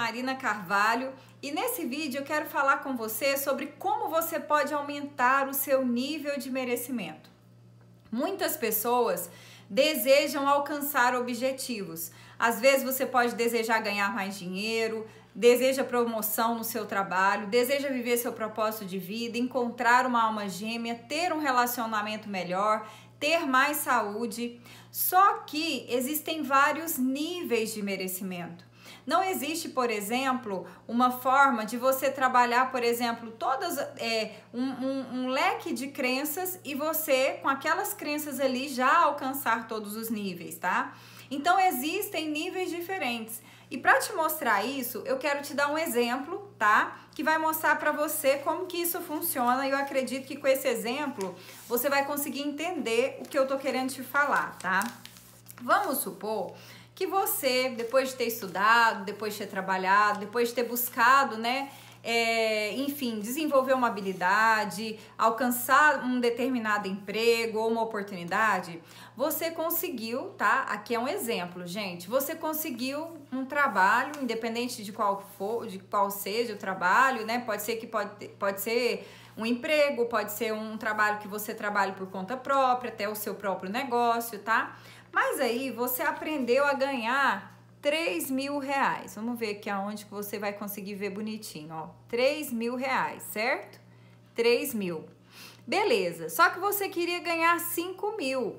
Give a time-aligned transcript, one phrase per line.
[0.00, 5.46] Marina Carvalho e nesse vídeo eu quero falar com você sobre como você pode aumentar
[5.46, 7.28] o seu nível de merecimento.
[8.10, 9.30] Muitas pessoas
[9.68, 12.10] desejam alcançar objetivos.
[12.38, 18.16] Às vezes você pode desejar ganhar mais dinheiro, deseja promoção no seu trabalho, deseja viver
[18.16, 24.58] seu propósito de vida, encontrar uma alma gêmea, ter um relacionamento melhor, ter mais saúde.
[24.90, 28.69] Só que existem vários níveis de merecimento.
[29.06, 35.14] Não existe, por exemplo, uma forma de você trabalhar, por exemplo, todas é, um, um,
[35.14, 40.56] um leque de crenças e você, com aquelas crenças ali, já alcançar todos os níveis,
[40.56, 40.94] tá?
[41.30, 43.40] Então existem níveis diferentes.
[43.70, 46.98] E para te mostrar isso, eu quero te dar um exemplo, tá?
[47.14, 49.64] Que vai mostrar para você como que isso funciona.
[49.66, 51.36] E eu acredito que com esse exemplo
[51.68, 54.82] você vai conseguir entender o que eu tô querendo te falar, tá?
[55.62, 56.52] Vamos supor
[56.94, 61.70] que você, depois de ter estudado, depois de ter trabalhado, depois de ter buscado, né,
[62.02, 68.82] é, enfim, desenvolver uma habilidade, alcançar um determinado emprego ou uma oportunidade,
[69.14, 70.62] você conseguiu, tá?
[70.62, 72.08] Aqui é um exemplo, gente.
[72.08, 77.40] Você conseguiu um trabalho, independente de qual for, de qual seja o trabalho, né?
[77.40, 81.92] Pode ser que pode, pode ser um emprego, pode ser um trabalho que você trabalhe
[81.92, 84.76] por conta própria, até o seu próprio negócio, tá?
[85.12, 89.14] Mas aí você aprendeu a ganhar 3 mil reais.
[89.14, 91.88] Vamos ver aqui aonde que você vai conseguir ver bonitinho, ó.
[92.08, 93.80] 3 mil reais, certo?
[94.34, 95.04] 3 mil.
[95.66, 98.56] Beleza, só que você queria ganhar 5 mil.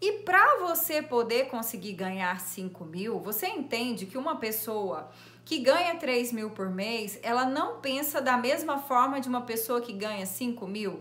[0.00, 5.10] E para você poder conseguir ganhar 5 mil, você entende que uma pessoa
[5.44, 9.80] que ganha 3 mil por mês, ela não pensa da mesma forma de uma pessoa
[9.80, 11.00] que ganha 5 mil?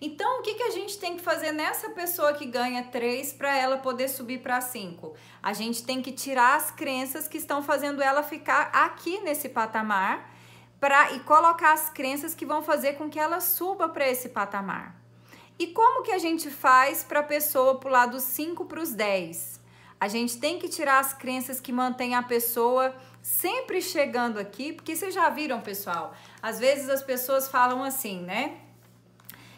[0.00, 3.56] Então, o que, que a gente tem que fazer nessa pessoa que ganha 3 para
[3.56, 5.14] ela poder subir para 5?
[5.42, 10.30] A gente tem que tirar as crenças que estão fazendo ela ficar aqui nesse patamar
[10.78, 14.94] pra, e colocar as crenças que vão fazer com que ela suba para esse patamar.
[15.58, 19.60] E como que a gente faz para a pessoa pular dos 5 para os 10?
[19.98, 24.94] A gente tem que tirar as crenças que mantêm a pessoa sempre chegando aqui, porque
[24.94, 26.14] vocês já viram, pessoal?
[26.42, 28.60] Às vezes as pessoas falam assim, né?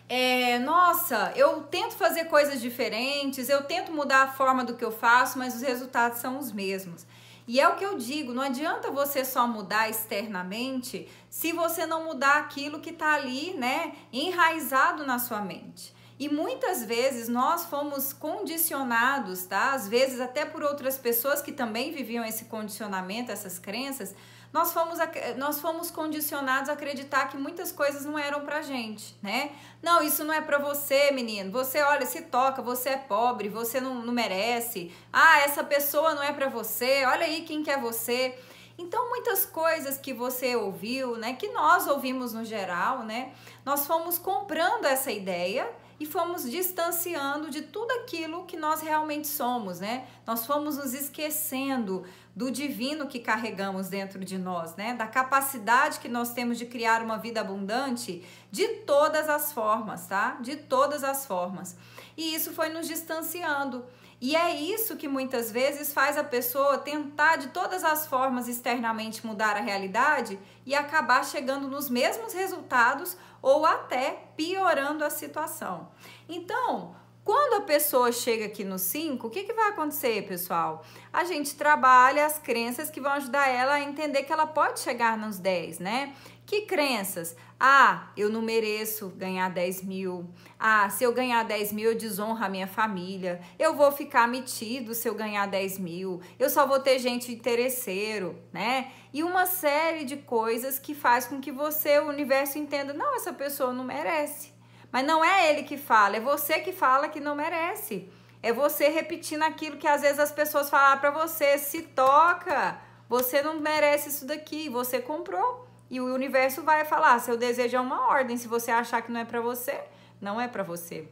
[0.09, 4.91] É, nossa, eu tento fazer coisas diferentes, eu tento mudar a forma do que eu
[4.91, 7.07] faço, mas os resultados são os mesmos.
[7.47, 12.05] E é o que eu digo, não adianta você só mudar externamente se você não
[12.05, 15.95] mudar aquilo que está ali, né, enraizado na sua mente.
[16.19, 19.73] E muitas vezes nós fomos condicionados, tá?
[19.73, 24.15] Às vezes até por outras pessoas que também viviam esse condicionamento, essas crenças,
[24.53, 24.99] nós fomos,
[25.37, 29.53] nós fomos condicionados a acreditar que muitas coisas não eram pra gente, né?
[29.83, 31.53] Não, isso não é pra você, menino.
[31.53, 34.91] Você, olha, se toca, você é pobre, você não, não merece.
[35.13, 38.37] Ah, essa pessoa não é pra você, olha aí quem que é você.
[38.79, 43.33] Então, muitas coisas que você ouviu, né, que nós ouvimos no geral, né,
[43.65, 45.69] nós fomos comprando essa ideia
[46.01, 50.07] e fomos distanciando de tudo aquilo que nós realmente somos, né?
[50.27, 52.05] Nós fomos nos esquecendo
[52.35, 54.95] do divino que carregamos dentro de nós, né?
[54.95, 60.39] Da capacidade que nós temos de criar uma vida abundante de todas as formas, tá?
[60.41, 61.77] De todas as formas.
[62.17, 63.85] E isso foi nos distanciando.
[64.21, 69.25] E é isso que muitas vezes faz a pessoa tentar de todas as formas externamente
[69.25, 75.89] mudar a realidade e acabar chegando nos mesmos resultados ou até piorando a situação.
[76.29, 76.97] Então,
[77.29, 80.83] quando a pessoa chega aqui no 5, o que, que vai acontecer, pessoal?
[81.13, 85.19] A gente trabalha as crenças que vão ajudar ela a entender que ela pode chegar
[85.19, 86.15] nos 10, né?
[86.47, 87.37] Que crenças?
[87.61, 90.27] Ah, eu não mereço ganhar 10 mil.
[90.59, 93.43] Ah, se eu ganhar 10 mil, eu desonro a minha família.
[93.59, 96.23] Eu vou ficar metido se eu ganhar 10 mil.
[96.39, 98.91] Eu só vou ter gente interesseiro, né?
[99.13, 103.35] E uma série de coisas que faz com que você, o universo, entenda: não, essa
[103.35, 104.57] pessoa não merece.
[104.91, 108.09] Mas não é ele que fala, é você que fala que não merece.
[108.43, 113.43] É você repetindo aquilo que às vezes as pessoas falam para você, se toca, você
[113.43, 115.67] não merece isso daqui, você comprou.
[115.91, 119.21] E o universo vai falar, seu desejo é uma ordem, se você achar que não
[119.21, 119.81] é para você,
[120.21, 121.09] não é para você.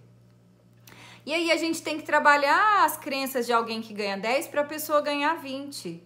[1.25, 4.61] E aí a gente tem que trabalhar as crenças de alguém que ganha 10 para
[4.61, 6.06] a pessoa ganhar 20.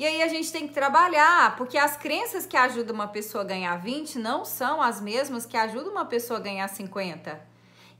[0.00, 3.46] E aí a gente tem que trabalhar, porque as crenças que ajudam uma pessoa a
[3.46, 7.38] ganhar 20 não são as mesmas que ajudam uma pessoa a ganhar 50.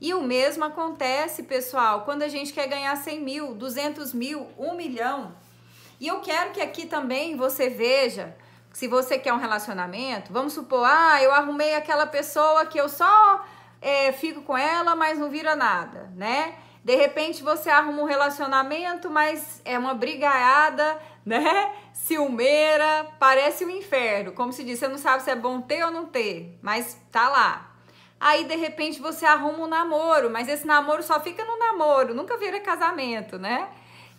[0.01, 4.75] E o mesmo acontece, pessoal, quando a gente quer ganhar 100 mil, 200 mil, 1
[4.75, 5.35] milhão.
[5.99, 8.35] E eu quero que aqui também você veja,
[8.73, 13.45] se você quer um relacionamento, vamos supor, ah, eu arrumei aquela pessoa que eu só
[13.79, 16.55] é, fico com ela, mas não vira nada, né?
[16.83, 21.73] De repente você arruma um relacionamento, mas é uma brigaiada, né?
[21.93, 24.31] Ciumeira, parece o um inferno.
[24.31, 27.29] Como se diz, você não sabe se é bom ter ou não ter, mas tá
[27.29, 27.71] lá.
[28.19, 32.37] Aí de repente você arruma um namoro, mas esse namoro só fica no namoro, nunca
[32.37, 33.67] vira casamento, né?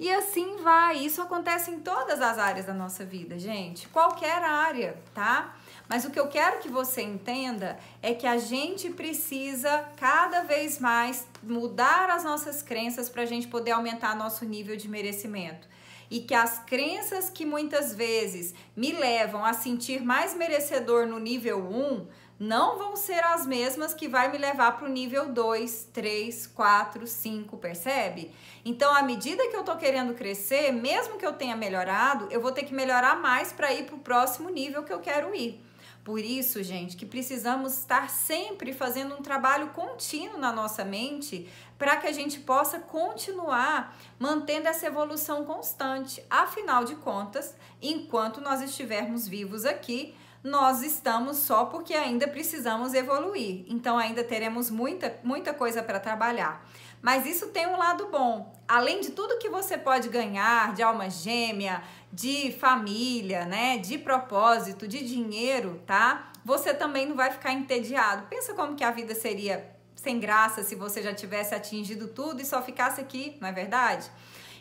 [0.00, 0.96] E assim vai.
[0.96, 3.86] Isso acontece em todas as áreas da nossa vida, gente.
[3.88, 5.54] Qualquer área, tá?
[5.88, 10.80] Mas o que eu quero que você entenda é que a gente precisa cada vez
[10.80, 15.68] mais mudar as nossas crenças para a gente poder aumentar nosso nível de merecimento.
[16.12, 21.58] E que as crenças que muitas vezes me levam a sentir mais merecedor no nível
[21.60, 22.06] 1
[22.38, 27.06] não vão ser as mesmas que vai me levar para o nível 2, 3, 4,
[27.06, 28.30] 5, percebe?
[28.62, 32.52] Então, à medida que eu tô querendo crescer, mesmo que eu tenha melhorado, eu vou
[32.52, 35.64] ter que melhorar mais para ir para o próximo nível que eu quero ir.
[36.04, 41.96] Por isso, gente, que precisamos estar sempre fazendo um trabalho contínuo na nossa mente para
[41.96, 46.24] que a gente possa continuar mantendo essa evolução constante.
[46.28, 53.64] Afinal de contas, enquanto nós estivermos vivos aqui, nós estamos só porque ainda precisamos evoluir.
[53.68, 56.66] Então ainda teremos muita, muita coisa para trabalhar.
[57.02, 58.54] Mas isso tem um lado bom.
[58.68, 61.82] Além de tudo que você pode ganhar de alma gêmea,
[62.12, 66.30] de família, né, de propósito, de dinheiro, tá?
[66.44, 68.28] Você também não vai ficar entediado.
[68.28, 72.44] Pensa como que a vida seria sem graça se você já tivesse atingido tudo e
[72.44, 74.10] só ficasse aqui, não é verdade?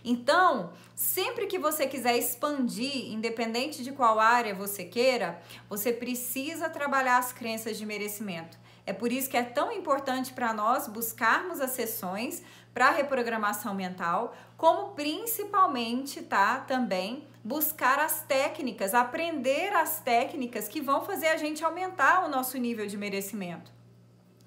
[0.03, 5.39] Então, sempre que você quiser expandir, independente de qual área você queira,
[5.69, 8.57] você precisa trabalhar as crenças de merecimento.
[8.91, 12.43] É por isso que é tão importante para nós buscarmos as sessões
[12.73, 21.05] para reprogramação mental, como principalmente, tá, também buscar as técnicas, aprender as técnicas que vão
[21.05, 23.71] fazer a gente aumentar o nosso nível de merecimento.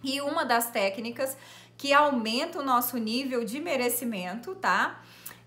[0.03, 1.39] E uma das técnicas
[1.79, 5.01] que aumenta o nosso nível de merecimento, tá?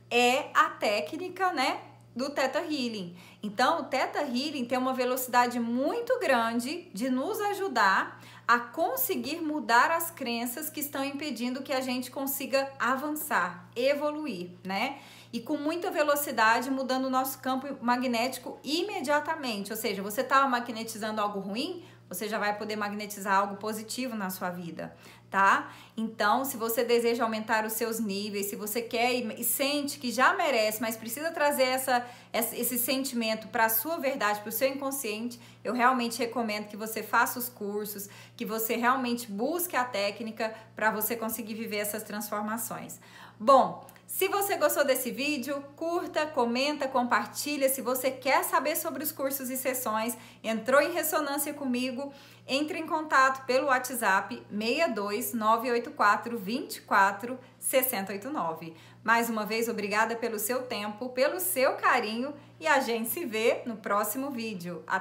[0.10, 1.80] é a técnica, né,
[2.18, 3.16] do Theta Healing.
[3.44, 9.92] Então, o Theta Healing tem uma velocidade muito grande de nos ajudar a conseguir mudar
[9.92, 14.98] as crenças que estão impedindo que a gente consiga avançar, evoluir, né?
[15.32, 19.72] E com muita velocidade mudando o nosso campo magnético imediatamente.
[19.72, 24.30] Ou seja, você estava magnetizando algo ruim, você já vai poder magnetizar algo positivo na
[24.30, 24.96] sua vida
[25.30, 25.72] tá?
[25.96, 30.34] Então, se você deseja aumentar os seus níveis, se você quer e sente que já
[30.34, 35.40] merece, mas precisa trazer essa, esse sentimento para a sua verdade, para o seu inconsciente,
[35.64, 40.92] eu realmente recomendo que você faça os cursos, que você realmente busque a técnica para
[40.92, 43.00] você conseguir viver essas transformações.
[43.40, 47.68] Bom, se você gostou desse vídeo, curta, comenta, compartilha.
[47.68, 52.14] Se você quer saber sobre os cursos e sessões, entrou em ressonância comigo,
[52.48, 58.74] entre em contato pelo WhatsApp 62 984 24 689.
[59.04, 63.62] Mais uma vez, obrigada pelo seu tempo, pelo seu carinho e a gente se vê
[63.66, 64.84] no próximo vídeo.